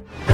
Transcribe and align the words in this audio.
you 0.00 0.33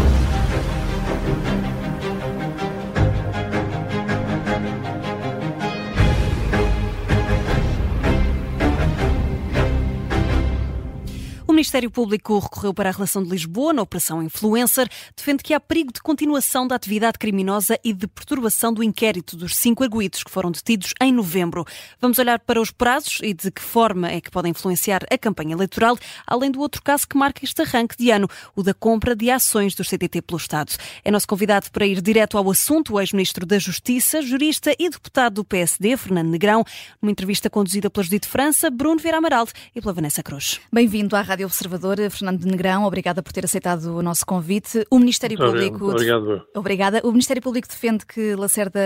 Ministério 11.61 11.91
Público 11.91 12.39
recorreu 12.39 12.73
para 12.73 12.89
a 12.89 12.93
relação 12.93 13.23
de 13.23 13.29
Lisboa 13.29 13.75
na 13.75 13.83
Operação 13.83 14.23
Influencer, 14.23 14.89
defende 15.15 15.43
que 15.43 15.53
há 15.53 15.61
perigo 15.61 15.93
de 15.93 16.01
continuação 16.01 16.67
da 16.67 16.75
atividade 16.75 17.19
criminosa 17.19 17.79
e 17.85 17.93
de 17.93 18.07
perturbação 18.07 18.73
do 18.73 18.83
inquérito 18.83 19.37
dos 19.37 19.55
cinco 19.55 19.83
arguídos 19.83 20.25
que 20.25 20.31
foram 20.31 20.51
detidos 20.51 20.95
em 21.03 21.13
novembro. 21.13 21.67
Vamos 22.01 22.19
olhar 22.19 22.39
para 22.39 22.59
os 22.59 22.71
prazos 22.71 23.19
e 23.23 23.35
de 23.35 23.51
que 23.51 23.61
forma 23.61 24.11
é 24.11 24.23
que 24.23 24.31
podem 24.31 24.53
influenciar 24.53 25.03
a 25.11 25.19
campanha 25.19 25.53
eleitoral, 25.53 25.99
além 26.27 26.51
do 26.51 26.61
outro 26.61 26.81
caso 26.83 27.07
que 27.07 27.19
marca 27.19 27.45
este 27.45 27.61
arranque 27.61 27.95
de 27.95 28.11
ano, 28.11 28.27
o 28.57 28.63
da 28.63 28.73
compra 28.73 29.15
de 29.15 29.31
ações 29.31 29.75
do 29.75 29.85
CTT 29.85 30.23
pelo 30.23 30.39
Estado. 30.39 30.73
É 31.05 31.11
nosso 31.11 31.29
convidado 31.29 31.71
para 31.71 31.85
ir 31.85 32.01
direto 32.01 32.39
ao 32.39 32.51
assunto, 32.51 32.95
o 32.95 33.01
ex-ministro 33.01 33.45
da 33.45 33.59
Justiça, 33.59 34.23
jurista 34.23 34.75
e 34.79 34.89
deputado 34.89 35.35
do 35.35 35.45
PSD, 35.45 35.95
Fernando 35.99 36.31
Negrão, 36.31 36.65
numa 37.03 37.13
entrevista 37.13 37.51
conduzida 37.51 37.91
pela 37.91 38.03
Judite 38.03 38.27
França, 38.27 38.71
Bruno 38.71 38.99
Vieira 38.99 39.19
Amaral 39.19 39.47
e 39.77 39.81
pela 39.83 39.93
Vanessa 39.93 40.23
Cruz. 40.23 40.59
Bem-vindo 40.73 41.15
à 41.15 41.21
Rádio 41.21 41.50
Observador, 41.51 41.97
Fernando 42.11 42.45
Negrão, 42.45 42.85
obrigada 42.85 43.21
por 43.23 43.33
ter 43.33 43.45
aceitado 43.45 43.97
o 43.97 44.03
nosso 44.03 44.25
convite. 44.25 44.87
O 44.89 45.01
Ministério 45.01 45.37
muito 45.37 45.53
Público. 45.53 45.91
Obrigado. 45.91 46.47
Obrigada. 46.55 47.01
O 47.03 47.11
Ministério 47.11 47.43
Público 47.43 47.67
defende 47.67 48.07
que 48.07 48.37
Lacerda 48.37 48.81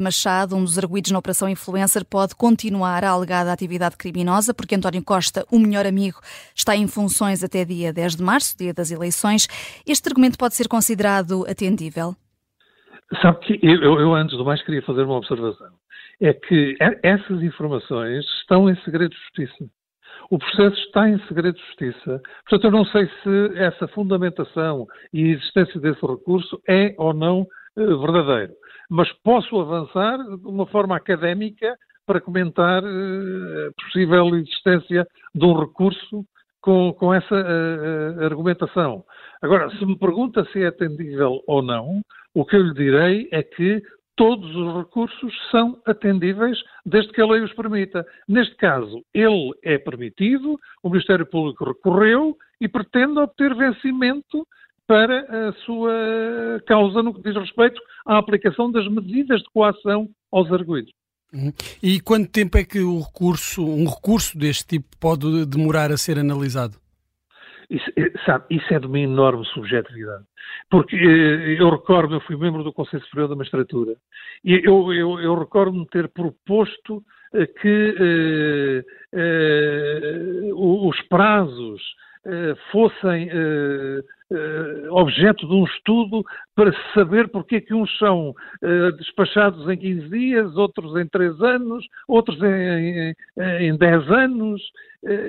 Machado, 0.00 0.54
um 0.54 0.62
dos 0.62 0.78
arguídos 0.78 1.10
na 1.10 1.18
Operação 1.18 1.48
Influencer, 1.48 2.04
pode 2.04 2.36
continuar 2.36 3.02
a 3.02 3.10
alegada 3.10 3.52
atividade 3.52 3.96
criminosa, 3.96 4.54
porque 4.54 4.76
António 4.76 5.02
Costa, 5.02 5.44
o 5.50 5.58
melhor 5.58 5.86
amigo, 5.86 6.20
está 6.54 6.76
em 6.76 6.86
funções 6.86 7.42
até 7.42 7.64
dia 7.64 7.92
10 7.92 8.14
de 8.16 8.22
março, 8.22 8.56
dia 8.56 8.72
das 8.72 8.92
eleições. 8.92 9.48
Este 9.84 10.08
argumento 10.08 10.38
pode 10.38 10.54
ser 10.54 10.68
considerado 10.68 11.44
atendível? 11.48 12.14
Sabe 13.20 13.38
que 13.40 13.58
eu, 13.60 13.98
eu, 13.98 14.14
antes 14.14 14.36
do 14.38 14.44
mais, 14.44 14.62
queria 14.64 14.82
fazer 14.82 15.02
uma 15.02 15.16
observação. 15.16 15.72
É 16.20 16.32
que 16.32 16.76
essas 17.02 17.42
informações 17.42 18.24
estão 18.40 18.70
em 18.70 18.76
segredo 18.84 19.10
de 19.10 19.16
justiça. 19.16 19.68
O 20.30 20.38
processo 20.38 20.76
está 20.82 21.08
em 21.08 21.18
segredo 21.26 21.56
de 21.56 21.64
justiça. 21.66 22.20
Portanto, 22.48 22.64
eu 22.64 22.70
não 22.70 22.84
sei 22.86 23.06
se 23.22 23.58
essa 23.58 23.88
fundamentação 23.88 24.86
e 25.12 25.30
existência 25.32 25.80
desse 25.80 26.04
recurso 26.06 26.60
é 26.68 26.94
ou 26.98 27.12
não 27.12 27.46
eh, 27.76 27.84
verdadeiro. 27.84 28.52
Mas 28.90 29.10
posso 29.22 29.60
avançar 29.60 30.18
de 30.18 30.46
uma 30.46 30.66
forma 30.66 30.96
académica 30.96 31.76
para 32.06 32.20
comentar 32.20 32.82
eh, 32.82 33.68
a 33.68 33.82
possível 33.82 34.34
existência 34.36 35.06
de 35.34 35.44
um 35.44 35.58
recurso 35.58 36.24
com, 36.64 36.94
com 36.94 37.12
essa 37.12 37.34
uh, 37.34 38.24
argumentação. 38.24 39.04
Agora, 39.42 39.68
se 39.76 39.84
me 39.84 39.98
pergunta 39.98 40.46
se 40.46 40.62
é 40.62 40.68
atendível 40.68 41.42
ou 41.46 41.62
não, 41.62 42.00
o 42.34 42.42
que 42.42 42.56
eu 42.56 42.62
lhe 42.62 42.72
direi 42.72 43.28
é 43.30 43.42
que 43.42 43.82
todos 44.16 44.54
os 44.54 44.76
recursos 44.76 45.32
são 45.50 45.80
atendíveis 45.86 46.58
desde 46.84 47.12
que 47.12 47.20
a 47.20 47.26
lei 47.26 47.42
os 47.42 47.52
permita. 47.52 48.06
Neste 48.28 48.54
caso, 48.56 49.02
ele 49.12 49.52
é 49.62 49.78
permitido, 49.78 50.58
o 50.82 50.90
Ministério 50.90 51.26
Público 51.26 51.64
recorreu 51.64 52.36
e 52.60 52.68
pretende 52.68 53.18
obter 53.18 53.54
vencimento 53.54 54.46
para 54.86 55.48
a 55.48 55.52
sua 55.64 56.62
causa 56.66 57.02
no 57.02 57.14
que 57.14 57.22
diz 57.22 57.34
respeito 57.34 57.80
à 58.06 58.18
aplicação 58.18 58.70
das 58.70 58.86
medidas 58.88 59.40
de 59.40 59.50
coação 59.52 60.08
aos 60.30 60.52
arguidos. 60.52 60.92
Uhum. 61.32 61.52
E 61.82 62.00
quanto 62.00 62.30
tempo 62.30 62.56
é 62.56 62.64
que 62.64 62.78
recurso, 62.78 63.64
um 63.66 63.88
recurso 63.88 64.38
deste 64.38 64.66
tipo 64.66 64.96
pode 65.00 65.46
demorar 65.46 65.90
a 65.90 65.96
ser 65.96 66.18
analisado? 66.18 66.83
Isso, 67.70 67.90
eh, 67.96 68.12
sabe, 68.24 68.44
isso 68.50 68.72
é 68.72 68.78
de 68.78 68.86
uma 68.86 68.98
enorme 68.98 69.44
subjetividade. 69.46 70.24
Porque 70.70 70.96
eh, 70.96 71.60
eu 71.60 71.70
recordo, 71.70 72.14
eu 72.14 72.20
fui 72.20 72.36
membro 72.36 72.62
do 72.62 72.72
Conselho 72.72 73.02
Superior 73.04 73.28
da 73.28 73.36
Magistratura, 73.36 73.94
e 74.44 74.60
eu, 74.64 74.92
eu, 74.92 75.20
eu 75.20 75.34
recordo-me 75.38 75.86
ter 75.86 76.08
proposto 76.08 77.02
eh, 77.34 77.46
que 77.46 77.94
eh, 77.98 78.84
eh, 79.12 80.50
os 80.54 81.00
prazos 81.08 81.82
eh, 82.24 82.54
fossem 82.70 83.28
objeto 84.90 85.46
de 85.46 85.54
um 85.54 85.64
estudo 85.64 86.24
para 86.56 86.72
saber 86.92 87.28
porque 87.28 87.56
é 87.56 87.60
que 87.60 87.74
uns 87.74 87.96
são 87.98 88.34
despachados 88.98 89.68
em 89.68 89.76
15 89.76 90.08
dias, 90.08 90.56
outros 90.56 90.96
em 90.96 91.06
3 91.06 91.40
anos, 91.40 91.86
outros 92.08 92.42
em, 92.42 93.14
em, 93.38 93.68
em 93.68 93.76
10 93.76 94.10
anos, 94.10 94.62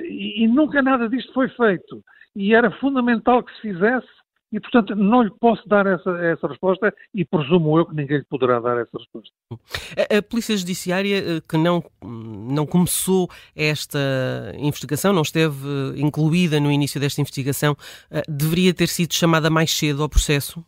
e 0.08 0.48
nunca 0.48 0.82
nada 0.82 1.08
disto 1.08 1.32
foi 1.34 1.48
feito 1.50 2.02
e 2.36 2.54
era 2.54 2.70
fundamental 2.70 3.42
que 3.42 3.52
se 3.54 3.62
fizesse 3.62 4.06
e, 4.52 4.60
portanto, 4.60 4.94
não 4.94 5.22
lhe 5.22 5.30
posso 5.40 5.68
dar 5.68 5.86
essa, 5.86 6.10
essa 6.18 6.46
resposta 6.46 6.94
e 7.12 7.24
presumo 7.24 7.78
eu 7.78 7.86
que 7.86 7.96
ninguém 7.96 8.18
lhe 8.18 8.24
poderá 8.24 8.60
dar 8.60 8.78
essa 8.78 8.96
resposta. 8.96 9.34
A, 9.50 10.18
a, 10.18 10.22
Polícia 10.22 10.56
Judiciária, 10.56 11.18
eh, 11.18 11.40
que 11.48 11.56
não, 11.56 11.82
não 12.02 12.64
começou 12.64 13.28
esta 13.56 13.98
investigação, 14.56 15.12
não 15.12 15.22
esteve 15.22 15.56
incluída 15.96 16.60
no 16.60 16.70
início 16.70 17.00
desta 17.00 17.20
investigação, 17.20 17.74
eh, 18.10 18.22
deveria 18.28 18.72
ter 18.72 18.86
sido 18.86 19.12
chamada 19.14 19.50
mais 19.50 19.70
cedo 19.72 20.02
ao 20.02 20.08
processo? 20.08 20.64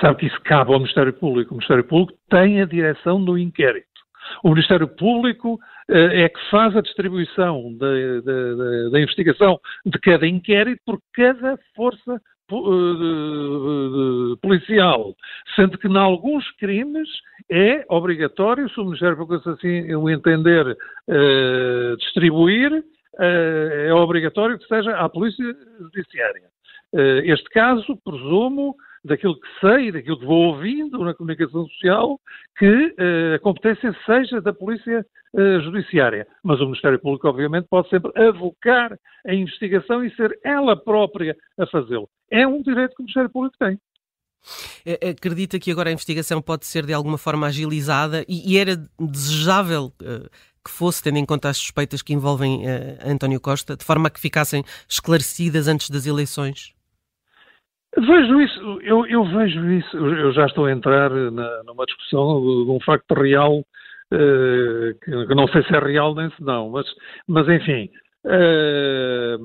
Sabe 0.00 0.20
que 0.20 0.26
isso 0.26 0.40
cabe 0.44 0.72
ao 0.72 0.78
Ministério 0.78 1.12
Público. 1.12 1.54
O 1.54 1.56
Ministério 1.56 1.84
Público 1.84 2.18
tem 2.30 2.60
a 2.60 2.66
direção 2.66 3.22
do 3.22 3.36
inquérito. 3.36 3.95
O 4.42 4.50
Ministério 4.50 4.88
Público 4.88 5.58
eh, 5.88 6.24
é 6.24 6.28
que 6.28 6.50
faz 6.50 6.76
a 6.76 6.80
distribuição 6.80 7.76
da, 7.76 9.00
investigação 9.00 9.58
de 9.84 9.98
cada 10.00 10.26
inquérito 10.26 10.80
por 10.84 11.00
cada 11.14 11.58
força 11.74 12.20
eh, 12.52 14.36
policial, 14.42 15.14
sendo 15.54 15.78
que, 15.78 15.88
em 15.88 15.96
alguns 15.96 16.48
crimes, 16.56 17.08
é 17.50 17.84
obrigatório, 17.88 18.68
se 18.70 18.80
o 18.80 18.84
Ministério 18.84 19.16
Público 19.16 19.50
assim 19.50 19.94
o 19.94 20.10
entender 20.10 20.66
uh, 20.66 21.96
distribuir, 21.98 22.84
é 23.18 23.94
obrigatório 23.94 24.58
que 24.58 24.66
seja 24.66 24.94
à 24.96 25.08
Polícia 25.08 25.44
Judiciária. 25.80 26.50
Este 27.24 27.48
caso, 27.48 27.96
presumo, 28.04 28.76
daquilo 29.06 29.40
que 29.40 29.48
sei, 29.60 29.92
daquilo 29.92 30.18
que 30.18 30.26
vou 30.26 30.54
ouvindo 30.54 30.98
na 30.98 31.14
comunicação 31.14 31.66
social, 31.68 32.20
que 32.58 32.66
uh, 32.66 33.34
a 33.36 33.38
competência 33.38 33.96
seja 34.04 34.40
da 34.40 34.52
Polícia 34.52 35.06
uh, 35.34 35.60
Judiciária. 35.60 36.26
Mas 36.42 36.60
o 36.60 36.64
Ministério 36.64 36.98
Público, 36.98 37.28
obviamente, 37.28 37.66
pode 37.68 37.88
sempre 37.88 38.12
avocar 38.20 38.98
a 39.26 39.34
investigação 39.34 40.04
e 40.04 40.14
ser 40.14 40.38
ela 40.44 40.76
própria 40.76 41.36
a 41.58 41.66
fazê-lo. 41.66 42.08
É 42.30 42.46
um 42.46 42.62
direito 42.62 42.94
que 42.94 43.02
o 43.02 43.04
Ministério 43.04 43.30
Público 43.30 43.56
tem. 43.58 43.78
É, 44.84 45.10
acredita 45.10 45.58
que 45.58 45.72
agora 45.72 45.90
a 45.90 45.92
investigação 45.92 46.40
pode 46.40 46.66
ser 46.66 46.86
de 46.86 46.92
alguma 46.92 47.18
forma 47.18 47.46
agilizada 47.46 48.24
e, 48.28 48.52
e 48.54 48.58
era 48.58 48.76
desejável 48.98 49.92
uh, 50.02 50.28
que 50.64 50.70
fosse, 50.70 51.02
tendo 51.02 51.18
em 51.18 51.24
conta 51.24 51.48
as 51.48 51.56
suspeitas 51.58 52.02
que 52.02 52.12
envolvem 52.12 52.64
António 53.04 53.40
Costa, 53.40 53.76
de 53.76 53.84
forma 53.84 54.08
a 54.08 54.10
que 54.10 54.18
ficassem 54.18 54.64
esclarecidas 54.88 55.68
antes 55.68 55.88
das 55.88 56.06
eleições? 56.06 56.75
Vejo 57.98 58.40
isso, 58.42 58.80
eu, 58.82 59.06
eu, 59.06 59.24
vejo 59.24 59.70
isso, 59.70 59.96
eu 59.96 60.30
já 60.32 60.44
estou 60.44 60.66
a 60.66 60.72
entrar 60.72 61.08
na, 61.08 61.62
numa 61.64 61.86
discussão 61.86 62.42
de, 62.42 62.70
um 62.70 62.78
facto 62.80 63.14
real, 63.14 63.60
uh, 63.60 64.94
que, 65.02 65.26
que, 65.26 65.34
não 65.34 65.48
sei 65.48 65.62
se 65.62 65.74
é 65.74 65.78
real 65.78 66.14
nem 66.14 66.28
se 66.32 66.42
não, 66.42 66.68
mas, 66.68 66.86
mas 67.26 67.48
enfim, 67.48 67.88
uh, 68.26 69.38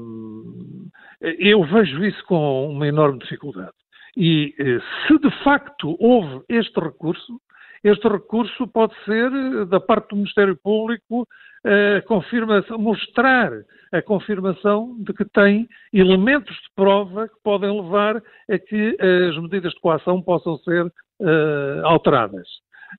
eu 1.22 1.63
vejo 1.63 2.03
isso 2.03 2.22
com 2.25 2.72
uma 2.72 2.85
enorme 2.85 3.19
dificuldade. 3.19 3.72
E 4.17 4.53
uh, 4.59 4.81
se 5.07 5.17
de 5.19 5.31
facto 5.44 5.95
houve 5.97 6.44
este 6.50 6.78
recurso, 6.78 7.40
este 7.85 8.06
recurso 8.09 8.67
pode 8.67 8.94
ser, 9.06 9.66
da 9.67 9.79
parte 9.79 10.09
do 10.09 10.17
Ministério 10.17 10.57
Público, 10.61 11.25
a 11.63 12.01
confirmação, 12.01 12.77
mostrar 12.77 13.51
a 13.91 14.01
confirmação 14.01 14.95
de 14.99 15.13
que 15.13 15.25
tem 15.25 15.67
elementos 15.94 16.55
de 16.55 16.69
prova 16.75 17.27
que 17.27 17.35
podem 17.44 17.81
levar 17.81 18.17
a 18.49 18.57
que 18.57 18.97
as 19.29 19.38
medidas 19.38 19.73
de 19.73 19.79
coação 19.79 20.22
possam 20.22 20.58
ser 20.59 20.85
uh, 20.85 21.85
alteradas. 21.85 22.47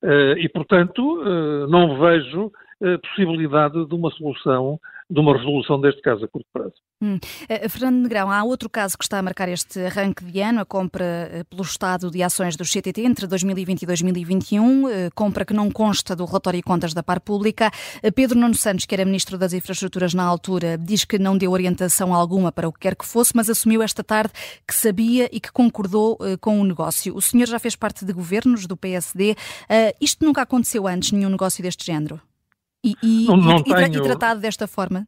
Uh, 0.03 0.39
e, 0.39 0.49
portanto, 0.49 1.01
uh, 1.01 1.67
não 1.69 1.99
vejo 1.99 2.51
possibilidade 3.01 3.87
de 3.87 3.95
uma 3.95 4.11
solução 4.11 4.77
de 5.13 5.21
uma 5.21 5.37
resolução 5.37 5.79
deste 5.79 6.01
caso 6.01 6.25
a 6.25 6.29
curto 6.29 6.47
prazo. 6.51 6.73
Hum. 7.03 7.17
Uh, 7.17 7.69
Fernando 7.69 8.03
Negrão, 8.03 8.31
há 8.31 8.43
outro 8.43 8.71
caso 8.71 8.97
que 8.97 9.05
está 9.05 9.19
a 9.19 9.23
marcar 9.23 9.49
este 9.49 9.79
arranque 9.81 10.25
de 10.25 10.41
ano, 10.41 10.61
a 10.61 10.65
compra 10.65 11.05
uh, 11.05 11.45
pelo 11.45 11.63
Estado 11.63 12.11
de 12.11 12.23
ações 12.23 12.57
do 12.57 12.65
CTT 12.65 13.03
entre 13.03 13.27
2020 13.27 13.83
e 13.83 13.87
2021, 13.87 14.85
uh, 14.85 14.89
eh, 14.89 15.11
compra 15.15 15.45
que 15.45 15.53
não 15.53 15.71
consta 15.71 16.17
do 16.17 16.25
relatório 16.25 16.59
de 16.59 16.63
contas 16.63 16.95
da 16.95 17.03
par 17.03 17.21
pública. 17.21 17.71
Pedro 18.15 18.39
Nuno 18.39 18.55
Santos, 18.55 18.87
que 18.87 18.95
era 18.95 19.05
Ministro 19.05 19.37
das 19.37 19.53
Infraestruturas 19.53 20.15
na 20.15 20.23
altura, 20.23 20.79
diz 20.79 21.05
que 21.05 21.19
não 21.19 21.37
deu 21.37 21.51
orientação 21.51 22.15
alguma 22.15 22.51
para 22.51 22.69
o 22.69 22.73
que 22.73 22.81
quer 22.81 22.97
que 22.97 23.05
fosse, 23.05 23.33
mas 23.35 23.51
assumiu 23.51 23.83
esta 23.83 24.03
tarde 24.03 24.33
que 24.67 24.75
sabia 24.75 25.29
e 25.33 25.41
que 25.41 25.53
concordou 25.53 26.19
com 26.41 26.61
o 26.61 26.65
negócio. 26.65 27.15
O 27.15 27.21
senhor 27.21 27.47
já 27.47 27.59
fez 27.59 27.77
parte 27.77 28.05
de 28.05 28.13
governos 28.13 28.67
do 28.67 28.77
PSD. 28.77 29.35
isto 30.01 30.25
nunca 30.25 30.43
aconteceu 30.43 30.87
antes, 30.87 31.13
nenhum 31.13 31.31
negócio 31.31 31.63
deste 31.63 31.85
género? 31.85 32.21
E, 32.85 32.97
e, 33.03 33.27
não, 33.27 33.37
não 33.37 33.57
e, 33.59 33.65
tenho, 33.65 33.99
e, 33.99 34.03
tratado 34.03 34.41
desta 34.41 34.67
forma? 34.67 35.07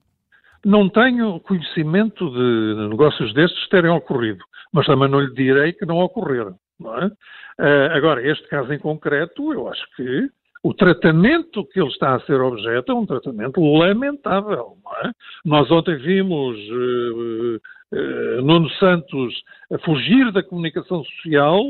Não 0.65 0.89
tenho 0.89 1.41
conhecimento 1.41 2.31
de 2.31 2.89
negócios 2.89 3.35
destes 3.35 3.69
terem 3.69 3.91
ocorrido, 3.91 4.45
mas 4.73 4.87
também 4.87 5.09
não 5.09 5.21
lhe 5.21 5.35
direi 5.35 5.73
que 5.73 5.85
não 5.85 5.99
ocorreram. 5.99 6.57
Não 6.79 6.97
é? 6.99 7.07
uh, 7.07 7.93
agora, 7.93 8.27
este 8.27 8.49
caso 8.49 8.73
em 8.73 8.79
concreto, 8.79 9.53
eu 9.53 9.69
acho 9.69 9.85
que 9.97 10.29
o 10.63 10.73
tratamento 10.73 11.65
que 11.67 11.81
ele 11.81 11.91
está 11.91 12.15
a 12.15 12.21
ser 12.21 12.41
objeto 12.41 12.93
é 12.93 12.95
um 12.95 13.07
tratamento 13.07 13.61
lamentável. 13.61 14.77
É? 15.05 15.11
Nós 15.45 15.71
ontem 15.71 15.97
vimos 15.97 16.57
uh, 16.57 17.61
uh, 17.93 18.43
Nuno 18.43 18.71
Santos 18.79 19.35
a 19.73 19.79
fugir 19.79 20.33
da 20.33 20.43
comunicação 20.43 21.05
social 21.05 21.63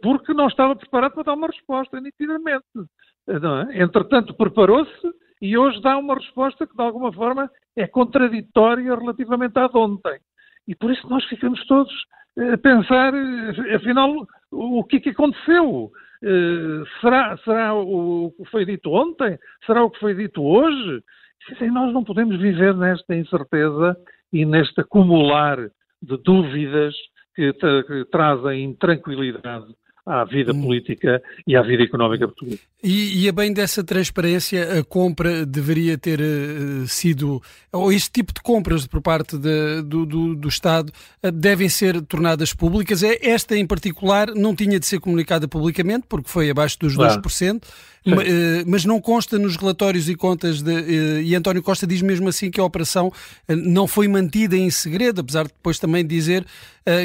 porque 0.00 0.32
não 0.32 0.46
estava 0.46 0.76
preparado 0.76 1.14
para 1.14 1.24
dar 1.24 1.34
uma 1.34 1.48
resposta, 1.48 2.00
nitidamente. 2.00 2.64
É? 3.26 3.82
Entretanto, 3.82 4.32
preparou-se 4.32 5.12
e 5.44 5.58
hoje 5.58 5.78
dá 5.82 5.98
uma 5.98 6.14
resposta 6.14 6.66
que, 6.66 6.74
de 6.74 6.82
alguma 6.82 7.12
forma, 7.12 7.50
é 7.76 7.86
contraditória 7.86 8.96
relativamente 8.96 9.58
à 9.58 9.68
de 9.68 9.76
ontem. 9.76 10.18
E 10.66 10.74
por 10.74 10.90
isso 10.90 11.06
nós 11.06 11.22
ficamos 11.26 11.62
todos 11.66 11.92
a 12.54 12.56
pensar, 12.56 13.12
afinal, 13.76 14.26
o 14.50 14.82
que 14.84 14.96
é 14.96 15.00
que 15.00 15.10
aconteceu? 15.10 15.90
Uh, 16.22 16.86
será, 17.02 17.36
será 17.44 17.74
o 17.74 18.32
que 18.38 18.44
foi 18.46 18.64
dito 18.64 18.90
ontem? 18.90 19.38
Será 19.66 19.84
o 19.84 19.90
que 19.90 20.00
foi 20.00 20.14
dito 20.14 20.42
hoje? 20.42 21.02
Nós 21.70 21.92
não 21.92 22.02
podemos 22.02 22.40
viver 22.40 22.74
nesta 22.74 23.14
incerteza 23.14 23.98
e 24.32 24.46
neste 24.46 24.80
acumular 24.80 25.58
de 26.00 26.16
dúvidas 26.24 26.94
que, 27.36 27.52
que 27.52 28.04
trazem 28.10 28.64
intranquilidade 28.64 29.66
à 30.06 30.24
vida 30.24 30.52
hum. 30.52 30.62
política 30.62 31.22
e 31.46 31.56
à 31.56 31.62
vida 31.62 31.82
económica 31.82 32.26
portuguesa. 32.26 32.60
E, 32.82 33.24
e 33.24 33.28
a 33.28 33.32
bem 33.32 33.52
dessa 33.52 33.82
transparência, 33.82 34.78
a 34.78 34.84
compra 34.84 35.46
deveria 35.46 35.96
ter 35.96 36.20
uh, 36.20 36.86
sido, 36.86 37.42
ou 37.72 37.90
este 37.90 38.10
tipo 38.10 38.32
de 38.32 38.42
compras 38.42 38.86
por 38.86 39.00
parte 39.00 39.38
de, 39.38 39.82
do, 39.82 40.04
do, 40.04 40.34
do, 40.34 40.48
Estado 40.48 40.92
uh, 41.22 41.32
devem 41.32 41.68
ser 41.68 42.02
tornadas 42.02 42.52
públicas. 42.52 43.02
É, 43.02 43.18
esta 43.22 43.56
em 43.56 43.66
particular 43.66 44.34
não 44.34 44.54
tinha 44.54 44.78
de 44.78 44.84
ser 44.84 45.00
comunicada 45.00 45.48
publicamente, 45.48 46.06
porque 46.06 46.28
foi 46.28 46.50
abaixo 46.50 46.78
dos 46.78 46.96
claro. 46.96 47.22
2%. 47.22 47.62
Eh, 48.06 48.64
mas 48.66 48.84
não 48.84 49.00
consta 49.00 49.38
nos 49.38 49.56
relatórios 49.56 50.10
e 50.10 50.14
contas 50.14 50.60
de. 50.60 51.22
E 51.22 51.34
António 51.34 51.62
Costa 51.62 51.86
diz 51.86 52.02
mesmo 52.02 52.28
assim 52.28 52.50
que 52.50 52.60
a 52.60 52.64
operação 52.64 53.10
não 53.48 53.86
foi 53.86 54.06
mantida 54.08 54.56
em 54.56 54.68
segredo, 54.68 55.22
apesar 55.22 55.44
de 55.44 55.54
depois 55.54 55.78
também 55.78 56.06
dizer 56.06 56.44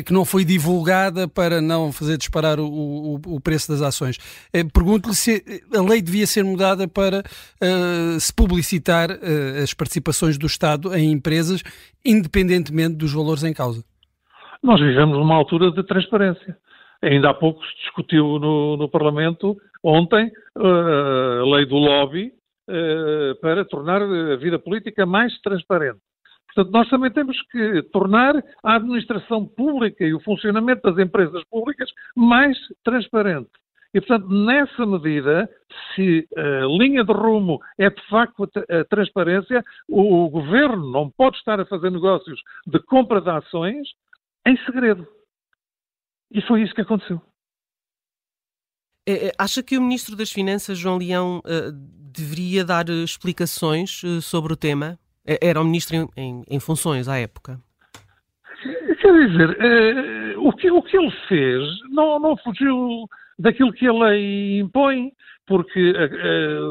que 0.06 0.12
não 0.12 0.26
foi 0.26 0.44
divulgada 0.44 1.28
para 1.28 1.62
não 1.62 1.92
fazer 1.92 2.18
disparar 2.18 2.60
o, 2.60 2.66
o, 2.66 3.16
o 3.28 3.40
preço 3.40 3.72
das 3.72 3.82
ações. 3.82 4.18
Pergunto-lhe 4.74 5.16
se 5.16 5.44
a 5.74 5.82
lei 5.82 6.02
devia 6.02 6.28
ser 6.28 6.44
mudada 6.44 6.88
para 6.88 7.24
se 8.20 8.34
publicitar 8.34 9.10
as 9.64 9.74
participações 9.74 10.38
do 10.38 10.46
Estado 10.46 10.94
em 10.96 11.12
empresas, 11.12 11.64
independentemente 12.06 12.96
dos 12.96 13.14
valores 13.14 13.44
em 13.44 13.54
causa. 13.54 13.84
Nós 14.62 14.82
vivemos 14.82 15.18
numa 15.18 15.36
altura 15.36 15.72
de 15.72 15.84
transparência. 15.84 16.58
Ainda 17.02 17.30
há 17.30 17.34
pouco 17.34 17.64
se 17.66 17.76
discutiu 17.84 18.40
no, 18.40 18.76
no 18.76 18.90
Parlamento 18.90 19.56
ontem 19.82 20.30
a 20.56 21.44
lei 21.56 21.66
do 21.66 21.76
lobby 21.76 22.34
eh, 22.72 23.34
para 23.42 23.66
tornar 23.66 24.00
a 24.04 24.36
vida 24.36 24.60
política 24.60 25.04
mais 25.04 25.34
transparente. 25.42 25.98
Portanto, 26.54 26.74
nós 26.74 26.90
também 26.90 27.12
temos 27.12 27.40
que 27.52 27.84
tornar 27.92 28.36
a 28.64 28.76
administração 28.76 29.46
pública 29.46 30.04
e 30.04 30.14
o 30.14 30.20
funcionamento 30.20 30.82
das 30.82 31.06
empresas 31.06 31.44
públicas 31.46 31.90
mais 32.16 32.58
transparente. 32.84 33.50
E, 33.94 34.00
portanto, 34.00 34.28
nessa 34.30 34.86
medida, 34.86 35.50
se 35.96 36.28
a 36.38 36.66
linha 36.68 37.04
de 37.04 37.12
rumo 37.12 37.60
é 37.78 37.90
de 37.90 38.02
facto 38.08 38.44
a 38.44 38.86
transparência, 38.86 39.64
o, 39.88 40.30
governo 40.30 40.92
não 40.92 41.10
pode 41.10 41.38
estar 41.38 41.60
a 41.60 41.66
fazer 41.66 41.92
negócios 41.92 42.40
de 42.68 42.80
compra 42.84 43.20
de 43.20 43.30
ações 43.30 43.88
em 44.46 44.56
segredo. 44.66 45.08
E 46.32 46.42
foi 46.42 46.62
isso 46.62 46.76
que 46.76 46.82
aconteceu. 46.82 47.20
É, 49.08 49.28
é, 49.28 49.32
acha 49.40 49.64
que 49.64 49.76
o 49.76 49.82
Ministro 49.82 50.16
das 50.16 50.32
Finanças, 50.32 50.78
João 50.78 51.00
Leão, 51.00 51.40
uh, 51.40 51.72
deveria 51.72 52.64
dar 52.64 52.88
explicações 52.90 54.04
uh, 54.04 54.22
sobre 54.22 54.54
o 54.54 54.58
tema? 54.58 55.00
Era 55.42 55.62
o 55.62 55.64
Ministro 55.64 55.96
em, 55.96 56.10
em, 56.18 56.44
em, 56.50 56.60
funções 56.60 57.08
à 57.08 57.18
época. 57.18 57.60
Quer 59.02 59.28
dizer, 59.28 59.58
o, 60.38 60.52
que, 60.54 60.70
o 60.72 60.82
que 60.82 60.98
ele 60.98 61.12
fez 61.28 61.64
não, 61.92 62.20
não 62.20 62.36
fugiu 62.38 63.08
daquilo 63.38 63.72
que 63.72 63.88
a 63.88 63.94
lei 63.94 64.60
impõe, 64.60 65.12
porque 65.48 65.94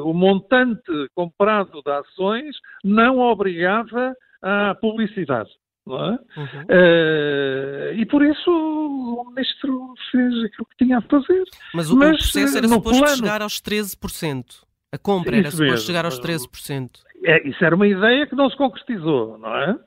o 0.05 0.13
montante 0.13 0.83
comprado 1.15 1.83
de 1.83 1.91
ações 1.91 2.57
não 2.85 3.19
obrigava 3.19 4.15
à 4.43 4.75
publicidade. 4.75 5.51
É? 5.89 6.41
Uhum. 6.41 6.63
Uh, 6.69 7.95
e 7.95 8.05
por 8.07 8.23
isso 8.23 8.51
o 8.51 9.25
ministro 9.31 9.95
fez 10.11 10.35
aquilo 10.45 10.67
que 10.67 10.85
tinha 10.85 10.99
a 10.99 11.03
fazer. 11.03 11.45
Mas 11.73 11.91
o, 11.91 11.97
Mas, 11.97 12.19
processo 12.19 12.59
era 12.59 12.69
suposto 12.69 13.03
plano... 13.03 13.17
chegar 13.17 13.41
aos 13.41 13.61
13%. 13.61 14.45
A 14.93 14.99
compra 14.99 15.37
era 15.37 15.51
suposto 15.51 15.71
mesmo. 15.71 15.87
chegar 15.87 16.05
aos 16.05 16.21
13%. 16.21 16.91
É, 17.25 17.49
isso 17.49 17.65
era 17.65 17.75
uma 17.75 17.87
ideia 17.87 18.27
que 18.27 18.37
não 18.37 18.49
se 18.49 18.57
concretizou, 18.57 19.39
não 19.39 19.55
é? 19.57 19.79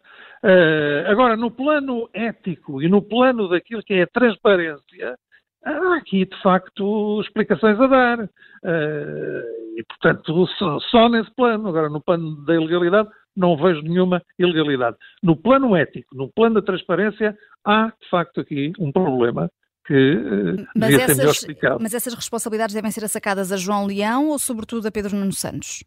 Uh, 0.43 1.07
agora, 1.07 1.37
no 1.37 1.51
plano 1.51 2.09
ético 2.13 2.81
e 2.81 2.89
no 2.89 3.01
plano 3.01 3.47
daquilo 3.47 3.83
que 3.83 3.93
é 3.93 4.03
a 4.03 4.07
transparência, 4.07 5.15
há 5.63 5.95
aqui, 5.95 6.25
de 6.25 6.41
facto, 6.41 7.21
explicações 7.21 7.79
a 7.79 7.87
dar. 7.87 8.19
Uh, 8.23 9.77
e, 9.77 9.83
portanto, 9.87 10.47
só, 10.57 10.79
só, 10.79 11.09
nesse 11.09 11.31
plano. 11.35 11.69
Agora, 11.69 11.89
no 11.89 12.01
plano 12.01 12.43
da 12.45 12.55
ilegalidade, 12.55 13.09
não 13.35 13.55
vejo 13.55 13.81
nenhuma 13.81 14.21
ilegalidade. 14.37 14.97
No 15.21 15.35
plano 15.35 15.75
ético, 15.75 16.15
no 16.15 16.29
plano 16.29 16.55
da 16.55 16.61
transparência, 16.61 17.37
há, 17.63 17.87
de 18.01 18.09
facto, 18.09 18.41
aqui 18.41 18.73
um 18.79 18.91
problema 18.91 19.49
que 19.85 19.93
uh, 19.93 20.67
mas 20.75 20.93
essas, 20.93 21.05
ser 21.05 21.17
melhor 21.17 21.31
explicado. 21.31 21.79
Mas 21.81 21.93
essas 21.93 22.13
responsabilidades 22.13 22.73
devem 22.73 22.91
ser 22.91 23.03
assacadas 23.03 23.51
a 23.51 23.57
João 23.57 23.85
Leão 23.85 24.29
ou, 24.29 24.39
sobretudo, 24.39 24.87
a 24.87 24.91
Pedro 24.91 25.15
Nuno 25.15 25.33
Santos? 25.33 25.83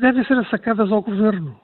Devem 0.00 0.24
ser 0.24 0.38
assacadas 0.38 0.90
ao 0.90 1.02
Governo. 1.02 1.58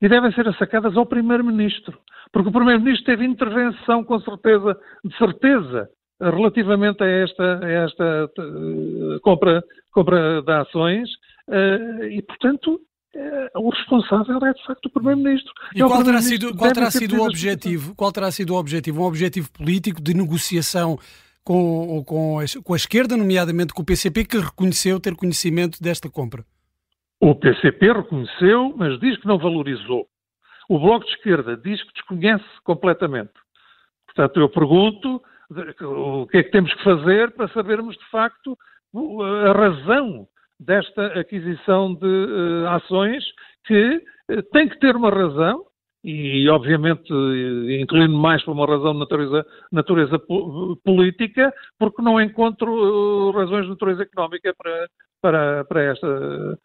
E 0.00 0.08
devem 0.08 0.32
ser 0.32 0.46
assacadas 0.48 0.96
ao 0.96 1.06
Primeiro-Ministro. 1.06 1.98
Porque 2.32 2.48
o 2.48 2.52
Primeiro-Ministro 2.52 3.06
teve 3.06 3.24
intervenção, 3.24 4.04
com 4.04 4.20
certeza, 4.20 4.78
de 5.04 5.16
certeza, 5.16 5.88
relativamente 6.20 7.02
a 7.02 7.06
esta, 7.06 7.64
a 7.64 7.70
esta 7.70 8.30
uh, 8.38 9.20
compra, 9.22 9.62
compra 9.92 10.42
de 10.42 10.52
ações. 10.52 11.08
Uh, 11.48 12.04
e, 12.04 12.22
portanto, 12.22 12.80
eh, 13.14 13.50
o 13.54 13.70
responsável 13.70 14.38
é 14.44 14.52
de 14.52 14.64
facto 14.66 14.86
o 14.86 14.90
Primeiro-Ministro. 14.90 15.52
E 15.74 15.80
qual 15.82 16.04
terá 16.04 16.20
sido, 16.20 16.54
qual 16.54 16.72
terá 16.72 16.90
sido 16.90 17.16
o 17.16 17.24
objetivo? 17.24 17.94
Qual 17.94 18.12
terá 18.12 18.30
sido 18.30 18.52
o 18.52 18.58
objetivo? 18.58 19.00
Um 19.00 19.06
objetivo 19.06 19.50
político 19.50 20.02
de 20.02 20.12
negociação 20.12 20.98
com, 21.42 22.04
com, 22.04 22.40
a, 22.40 22.44
com 22.62 22.74
a 22.74 22.76
esquerda, 22.76 23.16
nomeadamente 23.16 23.72
com 23.72 23.80
o 23.80 23.84
PCP, 23.84 24.24
que 24.24 24.38
reconheceu 24.38 25.00
ter 25.00 25.14
conhecimento 25.14 25.82
desta 25.82 26.10
compra? 26.10 26.44
O 27.20 27.34
PCP 27.34 27.92
reconheceu, 27.92 28.74
mas 28.76 28.98
diz 29.00 29.16
que 29.18 29.26
não 29.26 29.38
valorizou. 29.38 30.06
O 30.68 30.78
Bloco 30.78 31.06
de 31.06 31.12
Esquerda 31.12 31.56
diz 31.56 31.82
que 31.82 31.94
desconhece 31.94 32.44
completamente. 32.64 33.32
Portanto, 34.06 34.40
eu 34.40 34.48
pergunto 34.48 35.22
o 35.80 36.26
que 36.26 36.38
é 36.38 36.42
que 36.42 36.50
temos 36.50 36.72
que 36.74 36.82
fazer 36.82 37.30
para 37.32 37.48
sabermos, 37.48 37.96
de 37.96 38.10
facto, 38.10 38.56
a 39.46 39.52
razão 39.52 40.26
desta 40.58 41.06
aquisição 41.18 41.94
de 41.94 42.06
uh, 42.06 42.68
ações 42.68 43.22
que 43.64 44.02
uh, 44.30 44.42
tem 44.52 44.68
que 44.68 44.78
ter 44.78 44.96
uma 44.96 45.10
razão 45.10 45.66
e, 46.02 46.48
obviamente, 46.48 47.12
uh, 47.12 47.70
inclino 47.70 48.16
mais 48.18 48.42
por 48.42 48.52
uma 48.52 48.66
razão 48.66 48.94
de 48.94 49.00
natureza, 49.00 49.46
natureza 49.70 50.18
política, 50.84 51.52
porque 51.78 52.02
não 52.02 52.20
encontro 52.20 53.30
razões 53.32 53.64
de 53.64 53.70
natureza 53.70 54.02
económica 54.02 54.54
para, 54.56 54.88
para, 55.20 55.64
para 55.64 55.82
esta 55.82 56.58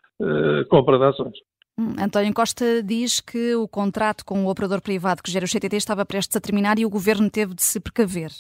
compra 0.72 0.98
de 0.98 1.06
ações. 1.06 1.38
Hum, 1.78 1.94
António 2.00 2.34
Costa 2.34 2.82
diz 2.82 3.20
que 3.20 3.56
o 3.56 3.68
contrato 3.68 4.26
com 4.26 4.46
o 4.46 4.50
operador 4.50 4.82
privado 4.82 5.22
que 5.22 5.32
gera 5.32 5.46
o 5.46 5.48
CTT 5.48 5.76
estava 5.76 6.06
prestes 6.06 6.36
a 6.36 6.42
terminar 6.42 6.80
e 6.80 6.86
o 6.86 6.90
governo 6.90 7.30
teve 7.30 7.54
de 7.54 7.62
se 7.62 7.80
precaver. 7.80 8.32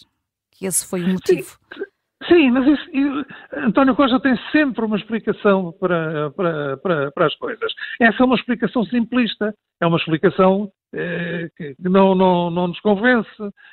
Que 0.51 0.65
esse 0.65 0.88
foi 0.88 1.03
o 1.03 1.09
motivo. 1.09 1.57
Sim. 1.73 1.83
Sim, 2.27 2.51
mas 2.51 2.67
isso, 2.67 3.25
António 3.57 3.95
Costa 3.95 4.19
tem 4.19 4.38
sempre 4.51 4.85
uma 4.85 4.95
explicação 4.95 5.73
para, 5.79 6.29
para, 6.31 6.77
para, 6.77 7.11
para, 7.11 7.25
as 7.25 7.35
coisas. 7.35 7.73
Essa 8.00 8.21
é 8.21 8.25
uma 8.25 8.35
explicação 8.35 8.85
simplista, 8.85 9.53
é 9.81 9.88
uma 9.88 9.97
explicação 9.97 10.71
eh, 10.93 11.50
que 11.57 11.75
não, 11.79 12.13
não, 12.13 12.51
não 12.51 12.67
nos 12.67 12.79
convence, 12.79 13.27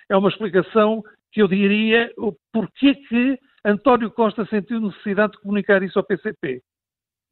é 0.08 0.16
uma 0.16 0.30
explicação 0.30 1.02
que 1.30 1.42
eu 1.42 1.46
diria 1.46 2.10
o 2.16 2.32
porquê 2.50 2.94
que 2.94 3.38
António 3.64 4.10
Costa 4.10 4.46
sentiu 4.46 4.80
necessidade 4.80 5.32
de 5.32 5.40
comunicar 5.40 5.82
isso 5.82 5.98
ao 5.98 6.04
PCP. 6.06 6.62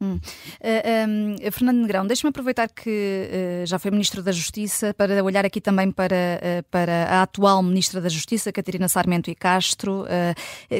Hum. 0.02 0.16
Uh, 0.60 1.08
um, 1.08 1.50
Fernando 1.50 1.78
Negrão, 1.78 2.06
deixe-me 2.06 2.28
aproveitar 2.28 2.68
que 2.68 3.30
uh, 3.62 3.66
já 3.66 3.78
foi 3.78 3.90
Ministro 3.90 4.22
da 4.22 4.30
Justiça 4.30 4.92
para 4.92 5.24
olhar 5.24 5.46
aqui 5.46 5.58
também 5.58 5.90
para, 5.90 6.14
uh, 6.14 6.70
para 6.70 7.04
a 7.04 7.22
atual 7.22 7.62
Ministra 7.62 7.98
da 7.98 8.10
Justiça, 8.10 8.52
Catarina 8.52 8.88
Sarmento 8.88 9.30
e 9.30 9.34
Castro. 9.34 10.04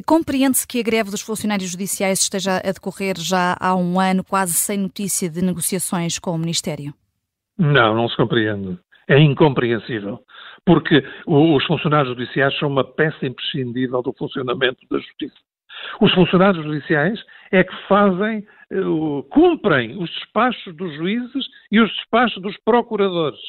Compreende-se 0.05 0.67
que 0.67 0.81
a 0.81 0.83
greve 0.83 1.11
dos 1.11 1.23
funcionários 1.23 1.71
judiciais 1.71 2.21
esteja 2.21 2.59
a 2.59 2.73
decorrer 2.73 3.17
já 3.19 3.57
há 3.59 3.75
um 3.75 3.99
ano, 3.99 4.23
quase 4.23 4.53
sem 4.53 4.79
notícia 4.79 5.31
de 5.31 5.43
negociações 5.43 6.19
com 6.19 6.33
o 6.33 6.39
Ministério? 6.39 6.93
Não, 7.59 7.95
não 7.95 8.09
se 8.09 8.17
compreende. 8.17 8.79
É 9.09 9.19
incompreensível. 9.19 10.21
porque 10.67 11.03
os 11.27 11.65
funcionários 11.65 12.15
judiciais 12.17 12.59
são 12.59 12.69
uma 12.69 12.85
peça 12.85 13.25
imprescindível 13.25 14.03
do 14.03 14.13
funcionamento 14.13 14.81
da 14.91 14.99
justiça. 14.99 15.46
Os 16.01 16.13
funcionários 16.15 16.65
judiciais 16.65 17.23
é 17.53 17.65
que 17.65 17.75
fazem, 17.89 18.47
eh, 18.71 18.77
cumprem 19.31 19.97
os 20.03 20.11
despachos 20.11 20.75
dos 20.77 20.95
juízes 20.97 21.47
e 21.71 21.81
os 21.81 21.91
despachos 21.93 22.43
dos 22.43 22.57
procuradores. 22.65 23.41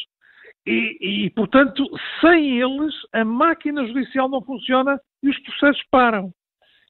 E, 0.65 1.25
e, 1.25 1.29
portanto, 1.29 1.83
sem 2.19 2.59
eles, 2.59 2.93
a 3.13 3.23
máquina 3.23 3.85
judicial 3.87 4.27
não 4.27 4.41
funciona 4.41 4.99
e 5.23 5.29
os 5.29 5.39
processos 5.39 5.83
param. 5.89 6.31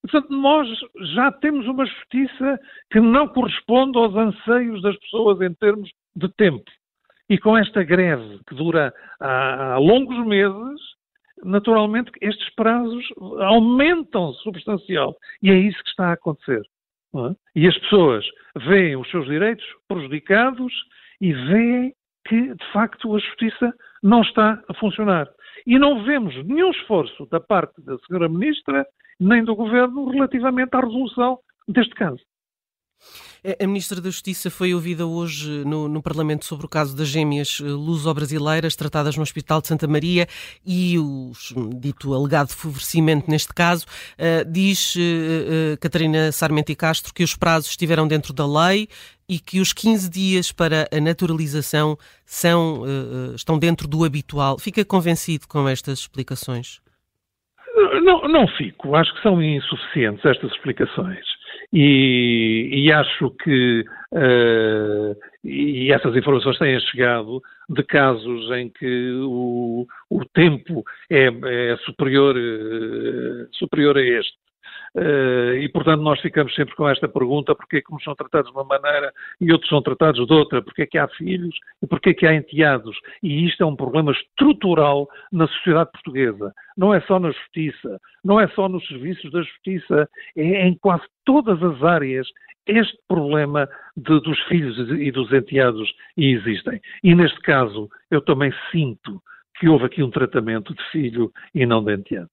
Portanto, 0.02 0.30
nós 0.32 0.68
já 1.16 1.32
temos 1.32 1.68
uma 1.68 1.86
justiça 1.86 2.60
que 2.92 3.00
não 3.00 3.28
corresponde 3.28 3.98
aos 3.98 4.16
anseios 4.16 4.82
das 4.82 4.98
pessoas 4.98 5.42
em 5.42 5.54
termos 5.54 5.90
de 6.16 6.28
tempo. 6.36 6.64
E 7.30 7.38
com 7.38 7.58
esta 7.58 7.84
greve 7.84 8.40
que 8.48 8.56
dura 8.56 8.94
há, 9.20 9.74
há 9.74 9.78
longos 9.78 10.26
meses, 10.26 10.82
naturalmente 11.44 12.12
estes 12.22 12.50
prazos 12.56 13.06
aumentam 13.40 14.34
substancial. 14.34 15.16
E 15.42 15.52
é 15.52 15.56
isso 15.56 15.82
que 15.84 15.90
está 15.90 16.10
a 16.10 16.14
acontecer. 16.14 16.62
É? 17.16 17.36
E 17.56 17.68
as 17.68 17.78
pessoas 17.80 18.26
veem 18.68 18.96
os 18.96 19.10
seus 19.10 19.26
direitos 19.26 19.66
prejudicados 19.88 20.74
e 21.22 21.34
veem 21.34 21.94
que, 22.28 22.54
de 22.54 22.72
facto, 22.74 23.16
a 23.16 23.20
justiça 23.20 23.74
não 24.04 24.22
está 24.22 24.62
a 24.68 24.74
funcionar. 24.74 25.28
E 25.66 25.80
não 25.80 26.04
vemos 26.04 26.36
nenhum 26.46 26.72
esforço 26.72 27.26
da 27.28 27.40
parte 27.40 27.82
da 27.82 27.98
Senhora 28.00 28.30
Ministra 28.30 28.86
nem 29.20 29.44
do 29.44 29.56
Governo 29.56 30.10
relativamente 30.10 30.76
à 30.76 30.80
resolução 30.80 31.40
deste 31.68 31.96
caso. 31.96 32.22
A 33.62 33.66
Ministra 33.66 34.02
da 34.02 34.10
Justiça 34.10 34.50
foi 34.50 34.74
ouvida 34.74 35.06
hoje 35.06 35.64
no, 35.64 35.88
no 35.88 36.02
Parlamento 36.02 36.44
sobre 36.44 36.66
o 36.66 36.70
caso 36.70 36.98
das 36.98 37.08
gêmeas 37.08 37.62
eh, 37.62 37.66
luso-brasileiras 37.66 38.76
tratadas 38.76 39.16
no 39.16 39.24
Hospital 39.24 39.62
de 39.62 39.68
Santa 39.68 39.88
Maria 39.88 40.28
e 40.66 41.00
o 41.00 41.32
dito 41.80 42.14
alegado 42.14 42.50
favorecimento 42.50 43.32
neste 43.32 43.54
caso. 43.54 43.86
Uh, 44.20 44.44
diz 44.52 44.96
uh, 44.96 45.00
uh, 45.00 45.78
Catarina 45.80 46.32
Sarmento 46.32 46.72
e 46.74 46.76
Castro 46.76 47.14
que 47.14 47.24
os 47.24 47.38
prazos 47.38 47.70
estiveram 47.70 48.06
dentro 48.06 48.34
da 48.34 48.46
lei 48.46 48.90
e 49.30 49.40
que 49.40 49.62
os 49.62 49.72
15 49.72 50.10
dias 50.10 50.52
para 50.52 50.88
a 50.92 51.00
naturalização 51.00 51.98
são, 52.26 52.84
estão 53.36 53.60
dentro 53.60 53.86
do 53.86 54.06
habitual. 54.06 54.58
Fica 54.58 54.86
convencido 54.86 55.46
com 55.50 55.68
estas 55.68 56.00
explicações? 56.00 56.80
Não, 58.04 58.26
não 58.30 58.48
fico. 58.58 58.96
Acho 58.96 59.14
que 59.14 59.22
são 59.22 59.44
insuficientes 59.44 60.24
estas 60.24 60.50
explicações. 60.52 61.37
E, 61.74 62.70
e 62.72 62.92
acho 62.94 63.30
que 63.44 63.84
uh, 64.14 65.16
e 65.44 65.92
essas 65.92 66.16
informações 66.16 66.58
têm 66.58 66.80
chegado 66.80 67.42
de 67.70 67.84
casos 67.84 68.52
em 68.52 68.70
que 68.70 69.12
o, 69.24 69.86
o 70.10 70.26
tempo 70.26 70.84
é, 71.10 71.28
é 71.28 71.78
superior, 71.86 72.36
uh, 72.36 73.48
superior 73.54 73.98
a 73.98 74.02
este. 74.02 74.38
Uh, 74.96 75.54
e, 75.60 75.70
portanto, 75.70 76.02
nós 76.02 76.20
ficamos 76.22 76.54
sempre 76.56 76.76
com 76.76 76.88
esta 76.88 77.08
pergunta: 77.08 77.56
porquê 77.56 77.82
que 77.82 77.94
uns 77.94 78.04
são 78.04 78.16
tratados 78.16 78.52
de 78.52 78.58
uma 78.58 78.64
maneira 78.64 79.12
e 79.40 79.52
outros 79.52 79.70
são 79.70 79.82
tratados 79.82 80.26
de 80.26 80.34
outra? 80.34 80.62
Porquê 80.62 80.86
que 80.86 80.98
há 80.98 81.08
filhos 81.10 81.56
e 81.82 81.88
porquê 81.88 82.14
que 82.14 82.26
há 82.26 82.34
enteados? 82.34 82.98
E 83.22 83.46
isto 83.46 83.64
é 83.64 83.66
um 83.66 83.76
problema 83.76 84.12
estrutural 84.12 85.08
na 85.32 85.48
sociedade 85.48 85.92
portuguesa. 85.92 86.54
Não 86.76 86.94
é 86.94 87.02
só 87.02 87.20
na 87.20 87.32
justiça, 87.32 88.00
não 88.24 88.40
é 88.40 88.48
só 88.50 88.68
nos 88.70 88.86
serviços 88.88 89.32
da 89.32 89.42
justiça, 89.42 90.10
é 90.36 90.68
em 90.68 90.76
quase 90.76 91.04
todas 91.26 91.62
as 91.62 91.84
áreas 91.84 92.28
este 92.68 92.98
problema 93.08 93.68
de, 93.96 94.20
dos 94.20 94.40
filhos 94.44 94.78
e 95.00 95.12
dos 95.12 95.32
enteados 95.32 95.90
existem. 96.18 96.82
E 97.04 97.16
neste 97.16 97.40
caso, 97.42 97.90
eu 98.12 98.22
também 98.22 98.52
sinto 98.72 99.22
que 99.58 99.68
houve 99.68 99.86
aqui 99.86 100.04
um 100.04 100.12
tratamento 100.12 100.74
de 100.74 100.84
filho 100.92 101.32
e 101.56 101.66
não 101.66 101.84
de 101.84 101.94
enteado. 101.94 102.30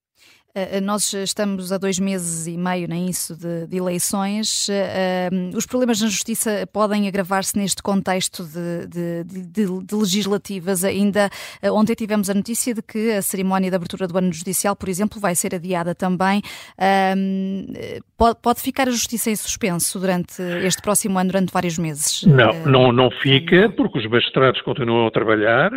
Eh, 0.56 0.76
eh, 0.76 0.80
nós 0.80 1.12
estamos 1.12 1.73
a 1.73 1.78
dois 1.78 1.99
meses 1.99 2.46
e 2.46 2.56
meio, 2.56 2.87
nem 2.87 3.11
isso, 3.11 3.37
de, 3.37 3.66
de 3.66 3.76
eleições. 3.76 4.68
Eh, 4.70 5.28
os 5.54 5.66
problemas 5.66 6.00
na 6.00 6.06
justiça 6.06 6.68
podem 6.73 7.08
agravar-se 7.08 7.58
neste 7.58 7.82
contexto 7.82 8.44
de, 8.44 8.87
de, 8.87 9.25
de, 9.25 9.94
legislativas. 9.94 10.84
Ainda 10.84 11.28
ontem 11.73 11.94
tivemos 11.94 12.30
a 12.30 12.34
notícia 12.34 12.73
de 12.73 12.82
que 12.82 13.11
a 13.12 13.23
cerimónia 13.23 13.68
de 13.68 13.75
abertura 13.75 14.06
do 14.06 14.16
ano 14.16 14.32
judicial, 14.32 14.76
por 14.76 14.88
exemplo, 14.88 15.20
vai 15.20 15.34
ser 15.34 15.56
adiada 15.56 15.94
também. 15.94 16.40
Pode, 18.16 18.38
pode 18.40 18.61
ficar 18.61 18.87
a 18.88 18.92
justiça 18.92 19.30
em 19.30 19.37
suspenso 19.37 19.99
durante 19.99 20.40
este 20.62 20.80
próximo 20.80 21.18
ano, 21.18 21.30
durante 21.32 21.52
vários 21.52 21.78
meses? 21.78 22.23
Não, 22.25 22.52
não, 22.64 22.92
não 22.92 23.11
fica, 23.11 23.68
porque 23.76 23.99
os 23.99 24.08
magistrados 24.08 24.61
continuam 24.62 25.06
a 25.06 25.11
trabalhar. 25.11 25.73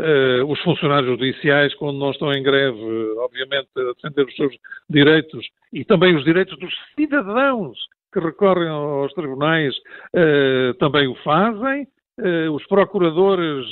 Uh, 0.00 0.44
os 0.46 0.60
funcionários 0.60 1.10
judiciais, 1.10 1.74
quando 1.74 1.98
não 1.98 2.12
estão 2.12 2.32
em 2.32 2.40
greve, 2.40 2.78
obviamente, 3.18 3.68
a 3.76 3.92
defender 3.94 4.26
os 4.26 4.36
seus 4.36 4.54
direitos 4.88 5.44
e 5.72 5.84
também 5.84 6.14
os 6.14 6.24
direitos 6.24 6.56
dos 6.60 6.72
cidadãos 6.94 7.76
que 8.12 8.20
recorrem 8.20 8.68
aos 8.68 9.12
tribunais, 9.14 9.74
uh, 10.14 10.72
também 10.74 11.08
o 11.08 11.16
fazem. 11.16 11.88
Uh, 12.16 12.52
os 12.52 12.64
procuradores 12.66 13.66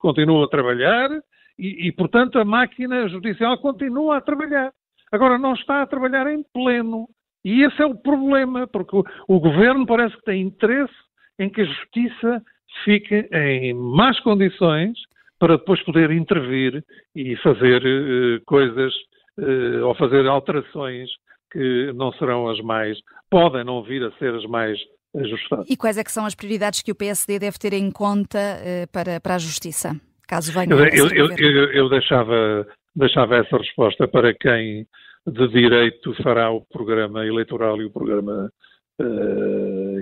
continuam 0.00 0.42
a 0.42 0.48
trabalhar 0.48 1.10
e, 1.56 1.86
e, 1.86 1.92
portanto, 1.92 2.40
a 2.40 2.44
máquina 2.44 3.08
judicial 3.08 3.56
continua 3.58 4.16
a 4.16 4.20
trabalhar. 4.20 4.72
Agora, 5.12 5.38
não 5.38 5.54
está 5.54 5.82
a 5.82 5.86
trabalhar 5.86 6.26
em 6.26 6.44
pleno. 6.52 7.08
E 7.44 7.62
esse 7.62 7.80
é 7.80 7.86
o 7.86 7.94
problema, 7.94 8.66
porque 8.66 8.96
o, 8.96 9.04
o 9.28 9.38
governo 9.38 9.86
parece 9.86 10.16
que 10.16 10.24
tem 10.24 10.42
interesse 10.42 10.94
em 11.38 11.48
que 11.48 11.60
a 11.60 11.64
justiça 11.64 12.42
fique 12.84 13.28
em 13.32 13.72
más 13.74 14.18
condições 14.20 14.98
para 15.38 15.56
depois 15.56 15.82
poder 15.84 16.10
intervir 16.10 16.82
e 17.14 17.36
fazer 17.36 17.82
uh, 17.82 18.40
coisas 18.46 18.92
uh, 19.38 19.86
ou 19.86 19.94
fazer 19.94 20.26
alterações 20.26 21.10
que 21.52 21.92
não 21.94 22.12
serão 22.12 22.48
as 22.48 22.60
mais, 22.60 22.98
podem 23.30 23.64
não 23.64 23.82
vir 23.82 24.02
a 24.04 24.10
ser 24.12 24.34
as 24.34 24.44
mais 24.44 24.78
ajustadas. 25.14 25.70
E 25.70 25.76
quais 25.76 25.96
é 25.96 26.04
que 26.04 26.12
são 26.12 26.26
as 26.26 26.34
prioridades 26.34 26.82
que 26.82 26.92
o 26.92 26.94
PSD 26.94 27.38
deve 27.38 27.58
ter 27.58 27.72
em 27.72 27.90
conta 27.90 28.38
uh, 28.38 28.92
para, 28.92 29.20
para 29.20 29.34
a 29.36 29.38
Justiça, 29.38 29.98
caso 30.26 30.52
venha 30.52 30.74
eu, 30.74 31.08
eu, 31.08 31.30
eu, 31.36 31.72
eu 31.72 31.88
deixava, 31.88 32.66
deixava 32.94 33.36
essa 33.36 33.56
resposta 33.56 34.08
para 34.08 34.34
quem 34.34 34.86
de 35.26 35.48
direito 35.48 36.14
fará 36.22 36.50
o 36.50 36.60
programa 36.60 37.26
eleitoral 37.26 37.80
e 37.82 37.84
o 37.84 37.90
programa, 37.90 38.48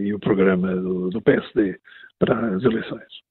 e 0.02 0.12
o 0.12 0.18
programa 0.18 0.76
do, 0.76 1.08
do 1.08 1.22
PSD 1.22 1.78
para 2.18 2.54
as 2.54 2.62
eleições. 2.62 3.24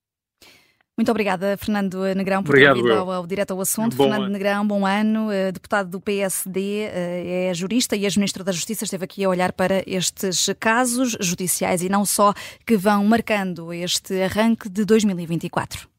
Muito 1.04 1.12
obrigada, 1.12 1.58
Fernando 1.58 2.02
Negrão, 2.16 2.42
por 2.42 2.52
Obrigado, 2.52 2.76
ter 2.78 2.82
vindo 2.84 2.94
ao, 2.94 3.12
ao, 3.12 3.28
direto 3.28 3.52
ao 3.52 3.60
assunto. 3.60 3.94
Bom 3.94 4.06
Fernando 4.06 4.24
ano. 4.24 4.32
Negrão, 4.32 4.66
bom 4.66 4.88
ano, 4.88 5.28
uh, 5.28 5.52
deputado 5.52 5.90
do 5.90 6.00
PSD, 6.00 6.84
eh, 6.84 7.50
é 7.50 7.54
jurista 7.54 7.94
e 7.94 8.06
ex-ministro 8.06 8.42
da 8.42 8.54
Justiça, 8.54 8.86
esteve 8.86 9.04
aqui 9.04 9.22
a 9.22 9.28
olhar 9.28 9.52
para 9.52 9.84
estes 9.86 10.50
casos 10.58 11.18
judiciais 11.20 11.82
e 11.82 11.90
não 11.90 12.06
só 12.06 12.34
que 12.66 12.78
vão 12.78 13.04
marcando 13.04 13.74
este 13.74 14.22
arranque 14.22 14.70
de 14.70 14.86
2024. 14.86 15.90